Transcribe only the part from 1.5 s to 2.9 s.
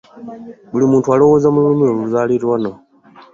mu lulimi oluzaaliranwa.